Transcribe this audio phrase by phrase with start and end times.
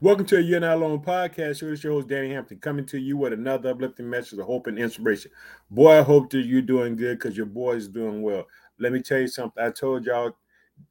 [0.00, 1.62] Welcome to a You're Not Alone podcast.
[1.62, 4.78] It's your host, Danny Hampton, coming to you with another uplifting message of hope and
[4.78, 5.30] inspiration.
[5.70, 8.46] Boy, I hope that you're doing good because your boy is doing well.
[8.78, 9.62] Let me tell you something.
[9.62, 10.36] I told y'all,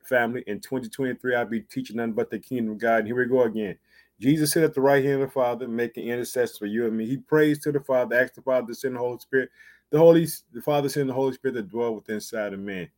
[0.04, 3.00] family, in 2023, I'll be teaching nothing but the kingdom of God.
[3.00, 3.78] And here we go again.
[4.20, 7.06] Jesus sit at the right hand of the Father, making intercession for you and me.
[7.06, 9.50] He prays to the Father, asks the Father to send the Holy Spirit.
[9.92, 12.90] The Holy, the Father send the Holy Spirit to dwell within inside of man.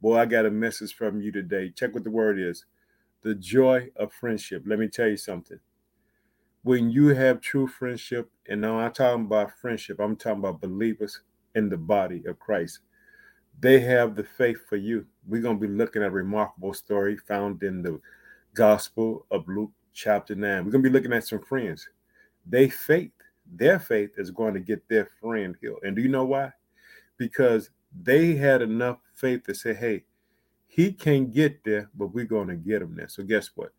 [0.00, 1.72] Boy, I got a message from you today.
[1.74, 2.66] Check what the word is
[3.26, 4.62] the joy of friendship.
[4.66, 5.58] Let me tell you something.
[6.62, 11.22] When you have true friendship, and now I'm talking about friendship, I'm talking about believers
[11.56, 12.78] in the body of Christ.
[13.58, 15.06] They have the faith for you.
[15.26, 18.00] We're going to be looking at a remarkable story found in the
[18.54, 20.64] Gospel of Luke, chapter 9.
[20.64, 21.88] We're going to be looking at some friends.
[22.48, 23.10] They faith,
[23.56, 25.80] their faith is going to get their friend healed.
[25.82, 26.52] And do you know why?
[27.16, 27.70] Because
[28.04, 30.04] they had enough faith to say, hey,
[30.76, 33.08] he can't get there, but we're going to get him there.
[33.08, 33.72] So guess what?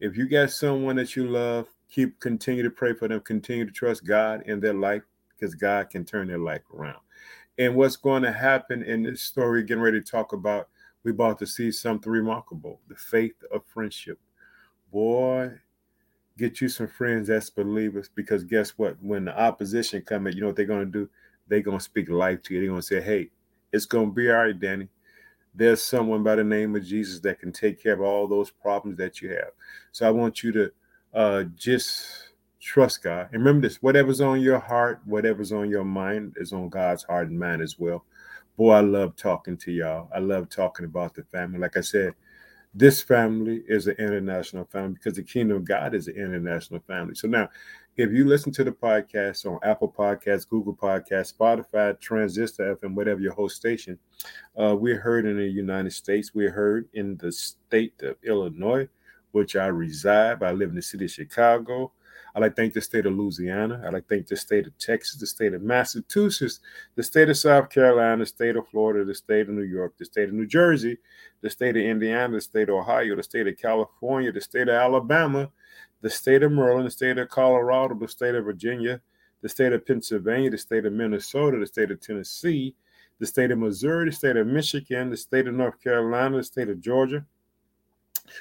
[0.00, 3.70] If you got someone that you love, keep continue to pray for them, continue to
[3.70, 6.98] trust God in their life because God can turn their life around.
[7.56, 10.70] And what's going to happen in this story, getting ready to talk about,
[11.04, 14.18] we're about to see something remarkable the faith of friendship.
[14.90, 15.52] Boy,
[16.36, 19.00] get you some friends that's believers because guess what?
[19.00, 21.08] When the opposition come in, you know what they're going to do?
[21.46, 22.60] They're going to speak life to you.
[22.60, 23.30] They're going to say, hey,
[23.72, 24.88] it's going to be all right, Danny
[25.54, 28.98] there's someone by the name of Jesus that can take care of all those problems
[28.98, 29.50] that you have.
[29.92, 30.72] So I want you to
[31.14, 33.28] uh, just trust God.
[33.32, 37.28] And remember this whatever's on your heart, whatever's on your mind is on God's heart
[37.28, 38.04] and mind as well.
[38.56, 40.08] Boy, I love talking to y'all.
[40.14, 41.58] I love talking about the family.
[41.58, 42.14] Like I said,
[42.74, 47.14] this family is an international family because the kingdom of God is an international family.
[47.14, 47.48] So now,
[47.96, 53.20] if you listen to the podcast on Apple Podcasts, Google Podcasts, Spotify, Transistor FM, whatever
[53.20, 53.96] your host station,
[54.60, 56.34] uh, we're heard in the United States.
[56.34, 58.88] We're heard in the state of Illinois,
[59.30, 60.42] which I reside.
[60.42, 61.92] I live in the city of Chicago.
[62.34, 63.80] I like thank the state of Louisiana.
[63.86, 66.58] I like thank the state of Texas, the state of Massachusetts,
[66.96, 70.04] the state of South Carolina, the state of Florida, the state of New York, the
[70.04, 70.98] state of New Jersey,
[71.42, 74.74] the state of Indiana, the state of Ohio, the state of California, the state of
[74.74, 75.48] Alabama,
[76.00, 79.00] the state of Maryland, the state of Colorado, the state of Virginia,
[79.40, 82.74] the state of Pennsylvania, the state of Minnesota, the state of Tennessee,
[83.20, 86.68] the state of Missouri, the state of Michigan, the state of North Carolina, the state
[86.68, 87.24] of Georgia,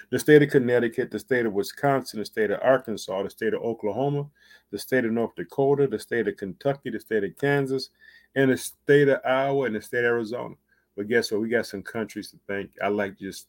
[0.09, 3.61] the state of Connecticut, the state of Wisconsin, the state of Arkansas, the state of
[3.61, 4.25] Oklahoma,
[4.71, 7.89] the state of North Dakota, the state of Kentucky, the state of Kansas,
[8.35, 10.55] and the state of Iowa and the state of Arizona.
[10.95, 11.41] But guess what?
[11.41, 12.71] We got some countries to thank.
[12.81, 13.47] I like just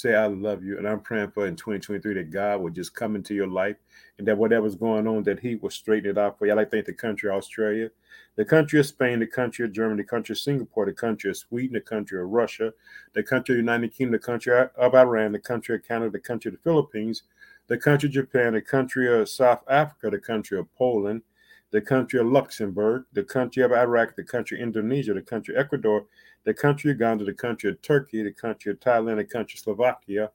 [0.00, 3.16] say I love you, and I'm praying for in 2023 that God will just come
[3.16, 3.76] into your life,
[4.18, 6.52] and that whatever's going on, that He will straighten it out for you.
[6.52, 7.90] I like to thank the country of Australia,
[8.36, 11.36] the country of Spain, the country of Germany, the country of Singapore, the country of
[11.36, 12.72] Sweden, the country of Russia,
[13.12, 16.48] the country of United Kingdom, the country of Iran, the country of Canada, the country
[16.48, 17.24] of the Philippines,
[17.66, 21.22] the country of Japan, the country of South Africa, the country of Poland,
[21.70, 25.60] the country of Luxembourg, the country of Iraq, the country of Indonesia, the country of
[25.60, 26.06] Ecuador,
[26.44, 29.60] the country of Uganda, the country of Turkey, the country of Thailand, the country of
[29.60, 30.30] Slovakia,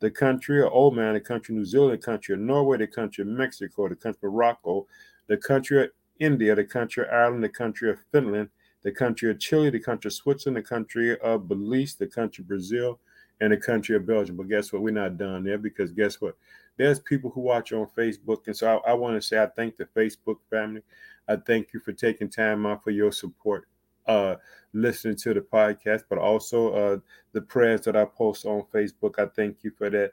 [0.00, 3.22] the country of Oman, the country of New Zealand, the country of Norway, the country
[3.22, 4.86] of Mexico, the country of Morocco,
[5.28, 8.48] the country of India, the country of Ireland, the country of Finland,
[8.82, 12.48] the country of Chile, the country of Switzerland, the country of Belize, the country of
[12.48, 13.00] Brazil,
[13.40, 14.36] and the country of Belgium.
[14.36, 14.82] But guess what?
[14.82, 16.36] We're not done there because guess what?
[16.76, 18.46] There's people who watch on Facebook.
[18.46, 20.82] And so I, I want to say I thank the Facebook family.
[21.28, 23.66] I thank you for taking time out for your support,
[24.06, 24.36] uh,
[24.72, 26.98] listening to the podcast, but also uh,
[27.32, 29.18] the prayers that I post on Facebook.
[29.18, 30.12] I thank you for that.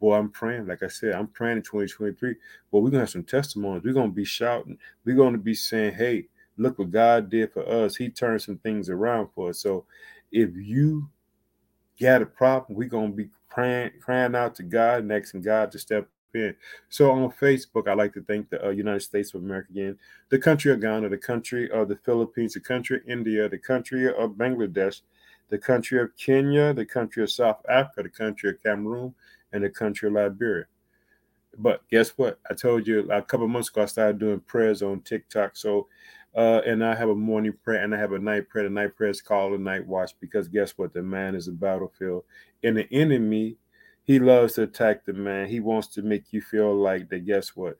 [0.00, 0.66] Boy, I'm praying.
[0.66, 2.34] Like I said, I'm praying in 2023.
[2.70, 3.84] Well, we're gonna have some testimonies.
[3.84, 4.78] We're gonna be shouting.
[5.04, 7.96] We're gonna be saying, "Hey, look what God did for us.
[7.96, 9.86] He turned some things around for us." So,
[10.32, 11.08] if you
[12.00, 15.78] got a problem, we're gonna be praying, crying out to God and asking God to
[15.78, 16.54] step in.
[16.88, 19.98] So on Facebook, I like to thank the uh, United States of America again,
[20.28, 24.08] the country of Ghana, the country of the Philippines, the country of India, the country
[24.08, 25.02] of Bangladesh,
[25.48, 29.14] the country of Kenya, the country of South Africa, the country of Cameroon,
[29.52, 30.64] and the country of Liberia.
[31.56, 32.40] But guess what?
[32.50, 35.56] I told you a couple months ago I started doing prayers on TikTok.
[35.56, 35.86] So
[36.36, 38.64] uh, and I have a morning prayer and I have a night prayer.
[38.64, 40.92] The night prayer is called a night watch because guess what?
[40.92, 42.24] The man is a battlefield.
[42.64, 43.56] And the enemy,
[44.04, 45.46] he loves to attack the man.
[45.46, 47.78] He wants to make you feel like that, guess what?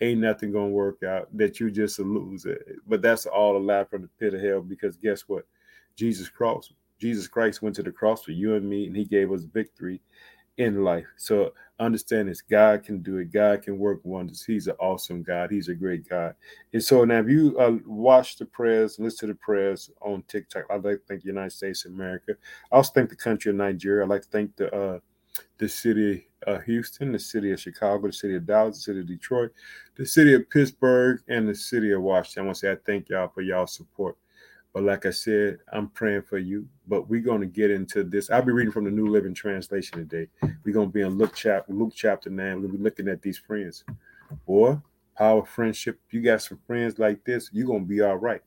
[0.00, 2.60] Ain't nothing gonna work out, that you just a loser.
[2.86, 5.46] But that's all a lie from the pit of hell because guess what?
[5.96, 9.32] Jesus cross, Jesus Christ went to the cross for you and me, and he gave
[9.32, 10.00] us victory
[10.58, 11.06] in life.
[11.16, 13.32] So understand this God can do it.
[13.32, 14.44] God can work wonders.
[14.44, 15.50] He's an awesome God.
[15.50, 16.34] He's a great God.
[16.72, 20.64] And so now, if you uh, watch the prayers, listen to the prayers on TikTok,
[20.70, 22.34] I'd like to thank the United States of America.
[22.72, 24.04] I also thank the country of Nigeria.
[24.04, 24.98] I'd like to thank the uh,
[25.58, 29.06] the city of Houston, the city of Chicago, the city of Dallas, the city of
[29.06, 29.50] Detroit,
[29.96, 32.42] the city of Pittsburgh, and the city of Washington.
[32.42, 34.16] I want to say I thank y'all for y'all support.
[34.76, 36.68] But like I said, I'm praying for you.
[36.86, 38.28] But we're going to get into this.
[38.28, 40.28] I'll be reading from the New Living Translation today.
[40.66, 42.46] We're going to be in Luke chapter, Luke chapter 9.
[42.46, 43.84] We're going to be looking at these friends.
[44.46, 44.76] Boy,
[45.16, 45.98] power friendship.
[46.10, 48.42] You got some friends like this, you're going to be all right.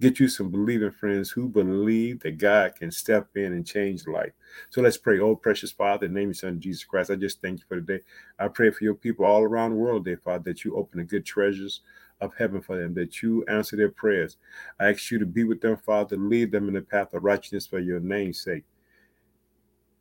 [0.00, 4.32] Get you some believing friends who believe that God can step in and change life.
[4.70, 5.18] So let's pray.
[5.18, 7.10] Oh, precious Father, name your son Jesus Christ.
[7.10, 8.04] I just thank you for today.
[8.38, 11.04] I pray for your people all around the world, dear Father, that you open the
[11.04, 11.80] good treasures
[12.24, 14.36] of heaven for them, that you answer their prayers.
[14.80, 17.66] I ask you to be with them, Father, lead them in the path of righteousness
[17.66, 18.64] for your name's sake.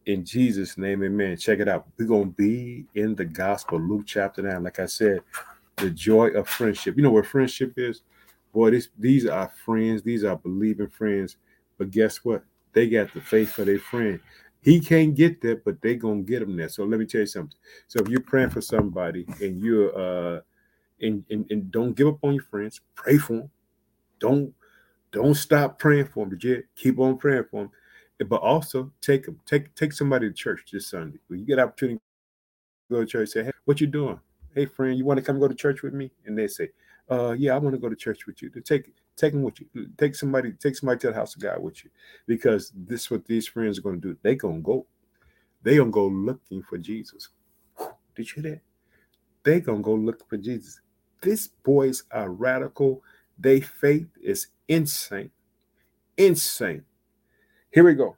[0.05, 1.37] In Jesus' name, amen.
[1.37, 1.87] Check it out.
[1.97, 4.63] We're going to be in the gospel, Luke chapter 9.
[4.63, 5.21] Like I said,
[5.77, 6.97] the joy of friendship.
[6.97, 8.01] You know where friendship is?
[8.53, 10.03] Boy, this, these are friends.
[10.03, 11.37] These are believing friends.
[11.77, 12.43] But guess what?
[12.73, 14.19] They got the faith for their friend.
[14.61, 16.69] He can't get there, but they going to get him there.
[16.69, 17.57] So let me tell you something.
[17.87, 20.41] So if you're praying for somebody and you're uh,
[21.03, 22.81] and, and, and don't give up on your friends.
[22.95, 23.49] Pray for them.
[24.19, 24.53] Don't
[25.11, 26.37] don't stop praying for them.
[26.37, 27.71] But keep on praying for them.
[28.27, 29.39] But also take them.
[29.45, 31.19] Take take somebody to church this Sunday.
[31.27, 34.19] When you get opportunity to go to church, say, hey, what you doing?
[34.55, 36.11] Hey friend, you want to come go to church with me?
[36.25, 36.69] And they say,
[37.09, 38.49] uh, yeah, I want to go to church with you.
[38.51, 39.67] To take take them with you.
[39.97, 41.91] Take somebody, take somebody to the house of God with you.
[42.27, 44.17] Because this is what these friends are going to do.
[44.21, 44.85] They gonna go.
[45.63, 47.29] They gonna go looking for Jesus.
[48.15, 48.61] Did you hear that?
[49.43, 50.79] They gonna go look for Jesus.
[51.23, 53.01] These boys are radical.
[53.39, 55.31] Their faith is insane.
[56.17, 56.83] Insane.
[57.71, 58.17] Here we go.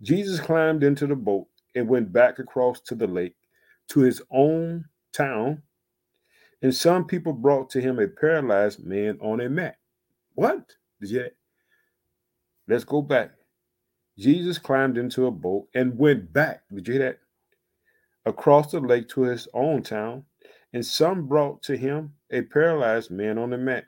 [0.00, 3.34] Jesus climbed into the boat and went back across to the lake
[3.88, 5.62] to his own town.
[6.62, 9.76] And some people brought to him a paralyzed man on a mat.
[10.34, 10.74] What?
[11.00, 11.26] You?
[12.68, 13.32] Let's go back.
[14.18, 16.62] Jesus climbed into a boat and went back.
[16.72, 17.18] Did you hear that?
[18.26, 20.24] Across the lake to his own town.
[20.72, 23.86] And some brought to him a paralyzed man on the mat,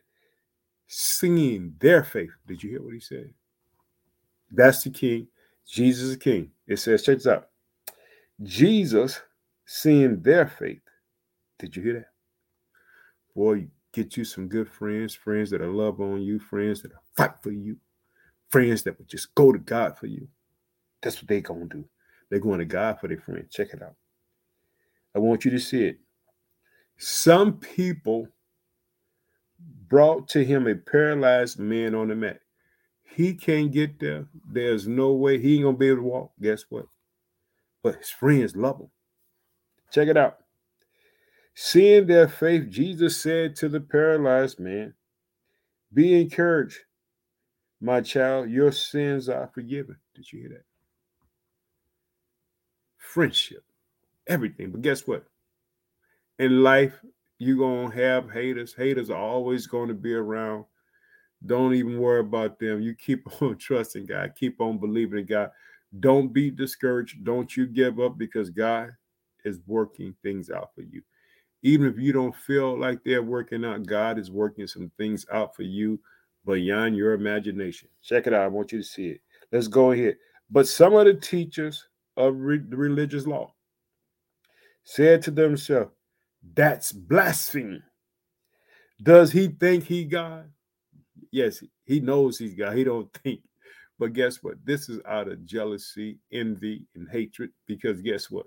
[0.87, 2.31] singing their faith.
[2.47, 3.33] Did you hear what he said?
[4.51, 5.29] That's the king.
[5.67, 6.51] Jesus is king.
[6.67, 7.49] It says, check this out.
[8.43, 9.21] Jesus
[9.65, 10.83] seeing their faith.
[11.59, 12.11] Did you hear that?
[13.35, 17.01] Boy, get you some good friends, friends that will love on you, friends that will
[17.17, 17.77] fight for you,
[18.51, 20.27] friends that will just go to God for you.
[21.01, 21.85] That's what they're gonna do.
[22.29, 23.55] They're going to God for their friends.
[23.55, 23.95] Check it out.
[25.15, 25.99] I want you to see it.
[27.05, 28.29] Some people
[29.89, 32.39] brought to him a paralyzed man on the mat.
[33.03, 34.27] He can't get there.
[34.49, 36.33] There's no way he ain't gonna be able to walk.
[36.41, 36.87] Guess what?
[37.83, 38.91] But his friends love him.
[39.91, 40.39] Check it out.
[41.55, 44.95] Seeing their faith, Jesus said to the paralyzed man,
[45.93, 46.79] Be encouraged,
[47.81, 49.97] my child, your sins are forgiven.
[50.15, 50.65] Did you hear that?
[52.97, 53.65] Friendship,
[54.29, 54.71] everything.
[54.71, 55.27] But guess what?
[56.43, 57.01] In life,
[57.39, 58.75] you're gonna have haters.
[58.75, 60.65] Haters are always going to be around.
[61.47, 62.81] Don't even worry about them.
[62.83, 65.51] You keep on trusting God, keep on believing in God.
[66.01, 67.25] Don't be discouraged.
[67.25, 68.91] Don't you give up because God
[69.45, 71.03] is working things out for you.
[71.63, 75.55] Even if you don't feel like they're working out, God is working some things out
[75.55, 76.01] for you
[76.45, 77.89] beyond your imagination.
[78.03, 78.43] Check it out.
[78.43, 79.21] I want you to see it.
[79.53, 80.17] Let's go ahead.
[80.51, 81.87] But some of the teachers
[82.17, 83.55] of re- the religious law
[84.85, 85.93] said to themselves,
[86.55, 87.83] that's blasphemy.
[89.03, 90.51] Does he think he God?
[91.31, 92.77] Yes, he knows he's God.
[92.77, 93.41] He don't think.
[93.99, 94.55] But guess what?
[94.65, 97.51] This is out of jealousy, envy, and hatred.
[97.67, 98.47] Because guess what?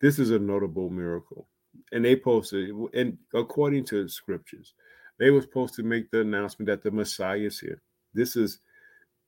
[0.00, 1.48] This is a notable miracle.
[1.92, 4.74] And they posted, and according to the scriptures,
[5.18, 7.82] they were supposed to make the announcement that the Messiah is here.
[8.12, 8.60] This is,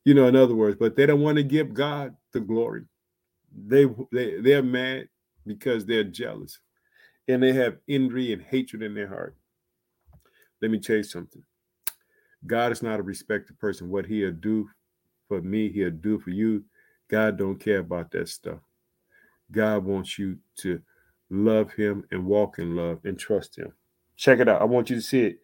[0.05, 2.85] you know, in other words, but they don't want to give God the glory.
[3.67, 5.09] They they they're mad
[5.45, 6.61] because they're jealous
[7.29, 9.37] and they have envy and hatred in their heart.
[10.63, 11.43] Let me tell you something.
[12.47, 13.91] God is not a respected person.
[13.91, 14.69] What he'll do
[15.29, 16.65] for me, he'll do for you.
[17.09, 18.59] God don't care about that stuff.
[19.51, 20.81] God wants you to
[21.31, 23.73] love him and walk in love and trust him.
[24.17, 24.61] Check it out.
[24.61, 25.39] I want you to see it.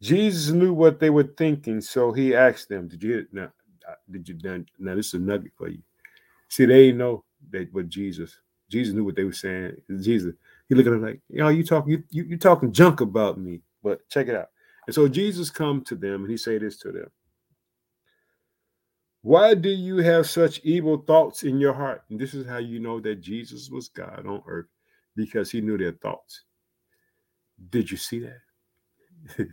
[0.00, 3.50] Jesus knew what they were thinking, so he asked them, Did you now?
[3.88, 5.78] Uh, did you now, now this is a nugget for you.
[6.48, 8.38] See, they know that what Jesus,
[8.70, 9.76] Jesus knew what they were saying.
[10.00, 10.34] Jesus,
[10.68, 13.62] he looked at him like, know, you talking you, you you talking junk about me.
[13.82, 14.48] But check it out.
[14.86, 17.10] And so Jesus come to them and he say this to them.
[19.22, 22.04] Why do you have such evil thoughts in your heart?
[22.08, 24.68] And this is how you know that Jesus was God on earth
[25.16, 26.44] because he knew their thoughts.
[27.70, 29.46] Did you see that?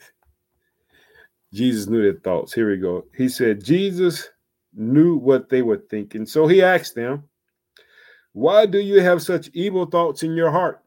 [1.54, 2.54] Jesus knew their thoughts.
[2.54, 3.06] Here we go.
[3.16, 4.30] He said, Jesus
[4.74, 6.26] knew what they were thinking.
[6.26, 7.24] So he asked them,
[8.34, 10.85] Why do you have such evil thoughts in your heart?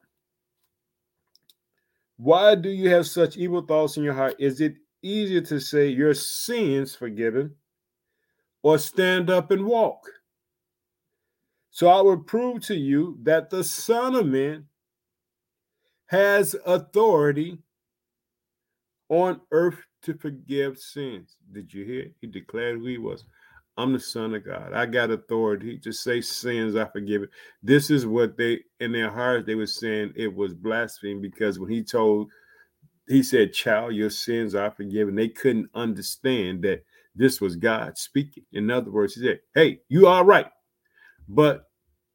[2.19, 4.35] Why do you have such evil thoughts in your heart?
[4.39, 7.55] Is it easier to say your sins forgiven
[8.61, 10.01] or stand up and walk?
[11.71, 14.65] So I will prove to you that the Son of Man
[16.07, 17.57] has authority
[19.07, 21.37] on earth to forgive sins.
[21.53, 22.07] Did you hear?
[22.19, 23.23] He declared who he was.
[23.79, 24.73] I'm the Son of God.
[24.73, 27.29] I got authority to say sins I forgive it.
[27.63, 31.69] This is what they in their hearts they were saying it was blasphemy because when
[31.71, 32.29] he told
[33.09, 35.15] he said, Child, your sins are forgiven.
[35.15, 36.83] They couldn't understand that
[37.15, 38.43] this was God speaking.
[38.53, 40.47] In other words, he said, Hey, you are right.
[41.27, 41.65] But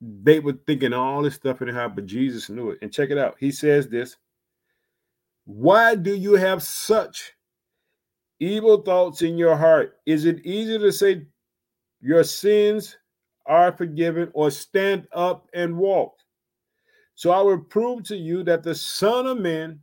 [0.01, 2.79] they were thinking all this stuff in their heart, but Jesus knew it.
[2.81, 3.37] And check it out.
[3.41, 4.17] He says this
[5.47, 7.33] Why do you have such
[8.39, 9.95] evil thoughts in your heart?
[10.07, 11.27] Is it easy to say
[12.05, 12.97] your sins
[13.47, 16.15] are forgiven or stand up and walk?
[17.15, 19.81] So I will prove to you that the Son of Man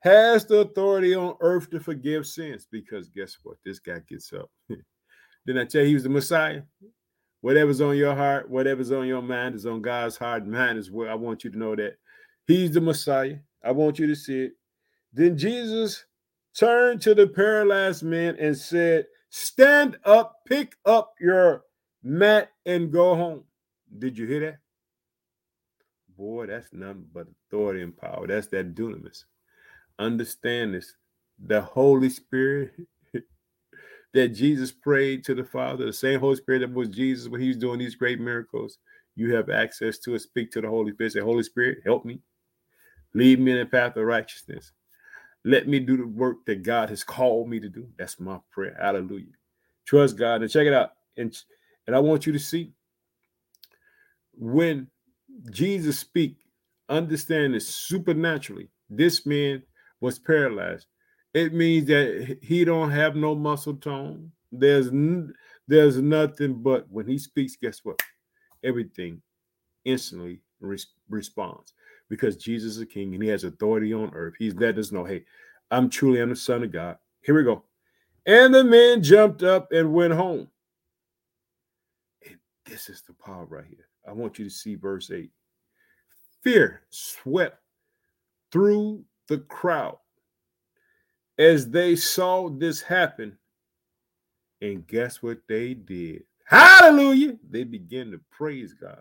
[0.00, 2.66] has the authority on earth to forgive sins.
[2.70, 3.56] Because guess what?
[3.64, 4.50] This guy gets up.
[5.46, 6.62] Didn't I tell you he was the Messiah?
[7.40, 10.90] Whatever's on your heart, whatever's on your mind is on God's heart and mind as
[10.90, 11.10] well.
[11.10, 11.96] I want you to know that
[12.46, 13.36] He's the Messiah.
[13.62, 14.52] I want you to see it.
[15.12, 16.04] Then Jesus
[16.58, 19.06] turned to the paralyzed man and said,
[19.36, 21.64] Stand up, pick up your
[22.04, 23.42] mat, and go home.
[23.98, 24.58] Did you hear that?
[26.16, 28.28] Boy, that's nothing but authority and power.
[28.28, 29.24] That's that dunamis
[29.98, 30.94] understand this.
[31.44, 32.74] The Holy Spirit
[34.14, 37.48] that Jesus prayed to the Father, the same Holy Spirit that was Jesus when he
[37.48, 38.78] was doing these great miracles,
[39.16, 40.20] you have access to it.
[40.20, 41.12] Speak to the Holy Spirit.
[41.12, 42.20] Say, Holy Spirit, help me.
[43.14, 44.70] Lead me in the path of righteousness.
[45.44, 47.88] Let me do the work that God has called me to do.
[47.98, 48.76] That's my prayer.
[48.80, 49.26] Hallelujah.
[49.86, 50.92] Trust God and check it out.
[51.16, 51.36] And,
[51.86, 52.72] and I want you to see
[54.34, 54.88] when
[55.50, 56.36] Jesus speak,
[56.88, 58.68] understand this supernaturally.
[58.90, 59.62] This man
[60.00, 60.86] was paralyzed.
[61.34, 64.32] It means that he don't have no muscle tone.
[64.52, 65.34] There's n-
[65.68, 68.00] there's nothing but when he speaks, guess what?
[68.64, 69.22] Everything
[69.84, 70.40] instantly
[71.10, 71.74] responds
[72.08, 74.34] because Jesus is a king and he has authority on earth.
[74.38, 75.24] He's letting us know, hey,
[75.70, 76.98] I'm truly I'm the son of God.
[77.22, 77.64] Here we go.
[78.26, 80.48] And the man jumped up and went home.
[82.26, 83.88] And this is the power right here.
[84.06, 85.30] I want you to see verse 8.
[86.42, 87.58] Fear swept
[88.52, 89.98] through the crowd
[91.38, 93.36] as they saw this happen.
[94.60, 96.24] And guess what they did?
[96.44, 97.36] Hallelujah!
[97.50, 99.00] They began to praise God.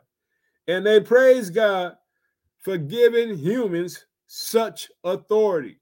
[0.68, 1.98] And they praise God
[2.64, 5.78] for giving humans such authority.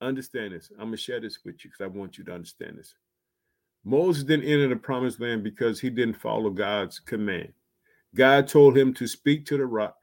[0.00, 0.70] Understand this.
[0.72, 2.94] I'm going to share this with you because I want you to understand this.
[3.84, 7.52] Moses didn't enter the promised land because he didn't follow God's command.
[8.14, 9.96] God told him to speak to the rock.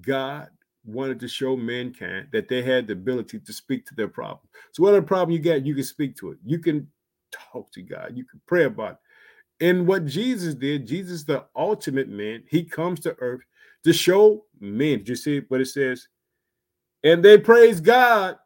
[0.00, 0.48] God
[0.84, 4.40] wanted to show mankind that they had the ability to speak to their problem.
[4.72, 6.38] So whatever problem you got, you can speak to it.
[6.44, 6.88] You can
[7.30, 8.12] talk to God.
[8.14, 8.98] You can pray about it.
[9.60, 13.42] And what Jesus did, Jesus, the ultimate man, he comes to earth
[13.84, 14.98] to show men.
[14.98, 16.08] Did you see what it says?
[17.04, 18.36] And they praise God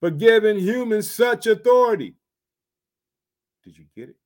[0.00, 2.14] for giving humans such authority.
[3.64, 4.16] Did you get it?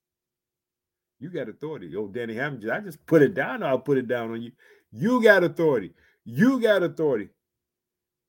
[1.19, 1.95] You got authority.
[1.97, 3.63] Oh, Danny Hampton, I just put it down.
[3.63, 4.53] I'll put it down on you.
[4.93, 5.93] You got authority.
[6.25, 7.31] You got authority.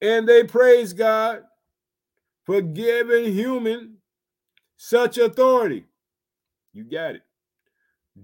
[0.01, 1.43] And they praise God
[2.45, 3.97] for giving human
[4.77, 5.85] such authority.
[6.71, 7.23] You got it.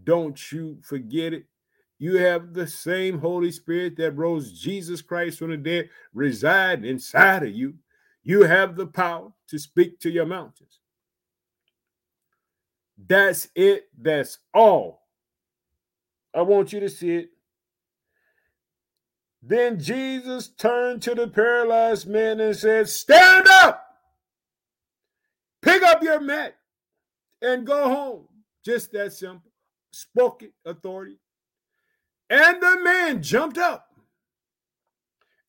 [0.04, 1.46] Don't you forget it.
[2.00, 7.44] You have the same Holy Spirit that rose Jesus Christ from the dead reside inside
[7.44, 7.76] of you.
[8.24, 10.80] You have the power to speak to your mountains.
[12.98, 13.90] That's it.
[13.98, 15.02] That's all.
[16.34, 17.30] I want you to see it.
[19.42, 23.86] Then Jesus turned to the paralyzed man and said, Stand up,
[25.62, 26.56] pick up your mat,
[27.42, 28.28] and go home.
[28.64, 29.52] Just that simple.
[29.92, 31.18] Spoke it, authority.
[32.30, 33.90] And the man jumped up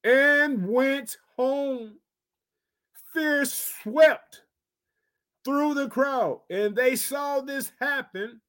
[0.03, 1.99] and went home.
[3.13, 4.43] Fear swept
[5.45, 8.41] through the crowd, and they saw this happen,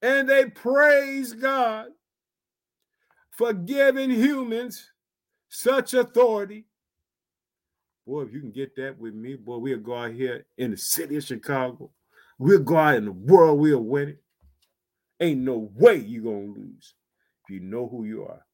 [0.00, 1.88] and they praised God
[3.32, 4.90] for giving humans
[5.48, 6.64] such authority.
[8.06, 10.76] Boy, if you can get that with me, boy, we'll go out here in the
[10.76, 11.90] city of Chicago.
[12.38, 14.22] We'll go out in the world, we'll win it.
[15.20, 16.94] Ain't no way you're going to lose
[17.44, 18.44] if you know who you are.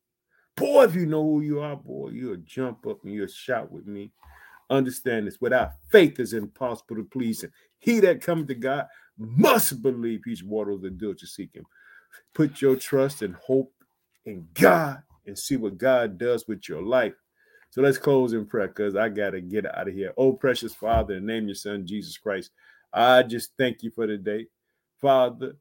[0.56, 3.86] Boy, if you know who you are, boy, you'll jump up and you'll shout with
[3.86, 4.12] me.
[4.70, 5.40] Understand this.
[5.40, 7.52] Without faith, is impossible to please him.
[7.78, 8.86] He that comes to God
[9.18, 11.66] must believe he's water the dill to seek him.
[12.34, 13.72] Put your trust and hope
[14.24, 17.14] in God and see what God does with your life.
[17.70, 20.12] So let's close in prayer because I got to get out of here.
[20.16, 22.50] Oh, precious Father, and name your son Jesus Christ.
[22.92, 24.46] I just thank you for the day.
[25.00, 25.56] Father,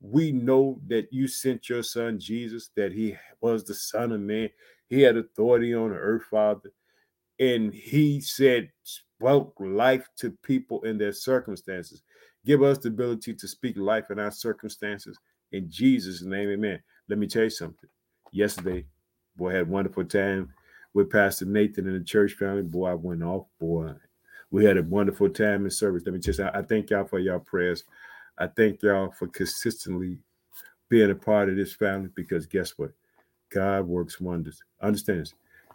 [0.00, 4.48] we know that you sent your son Jesus, that he was the Son of Man.
[4.88, 6.72] He had authority on earth, Father.
[7.38, 12.02] And he said, spoke life to people in their circumstances.
[12.44, 15.18] Give us the ability to speak life in our circumstances.
[15.52, 16.80] In Jesus' name, amen.
[17.08, 17.88] Let me tell you something.
[18.32, 18.86] Yesterday,
[19.36, 20.52] boy, I had a wonderful time
[20.94, 22.62] with Pastor Nathan and the church family.
[22.62, 23.92] Boy, I went off, boy.
[24.50, 26.02] We had a wonderful time in service.
[26.04, 27.84] Let me just, I thank y'all for y'all prayers.
[28.40, 30.18] I thank y'all for consistently
[30.88, 32.90] being a part of this family because guess what?
[33.52, 34.62] God works wonders.
[34.80, 35.34] Understand this.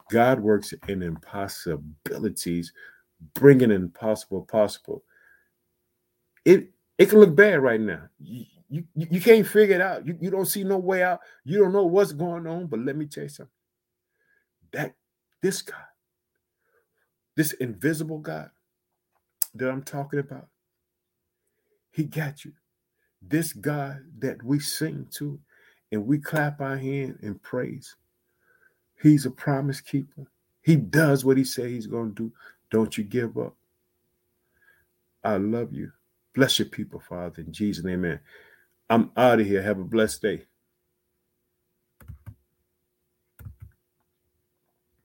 [0.10, 2.74] God works in impossibilities,
[3.36, 5.04] bringing impossible possible.
[6.44, 8.04] It it can look bad right now.
[8.20, 10.06] You, you, you can't figure it out.
[10.08, 11.20] You, you don't see no way out.
[11.44, 12.68] You don't know what's going on.
[12.68, 13.52] But let me tell you something.
[14.72, 14.96] That
[15.42, 15.76] this God,
[17.36, 18.50] this invisible God
[19.54, 20.48] that I'm talking about,
[21.96, 22.52] he got you.
[23.22, 25.40] This God that we sing to
[25.94, 27.96] and we clap our hand and praise.
[29.02, 30.28] He's a promise keeper.
[30.62, 32.34] He does what he says he's going to do.
[32.70, 33.56] Don't you give up.
[35.24, 35.92] I love you.
[36.34, 38.20] Bless your people, Father, in Jesus' name, amen.
[38.90, 39.62] I'm out of here.
[39.62, 40.44] Have a blessed day.